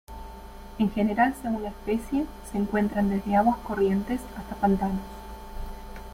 [0.79, 5.03] En general según la especie se encuentran desde aguas corrientes hasta pantanos.